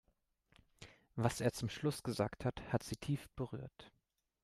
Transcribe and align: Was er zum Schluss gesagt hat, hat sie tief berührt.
Was 1.15 1.41
er 1.41 1.53
zum 1.53 1.69
Schluss 1.69 2.01
gesagt 2.01 2.43
hat, 2.43 2.63
hat 2.73 2.81
sie 2.81 2.95
tief 2.97 3.29
berührt. 3.35 3.91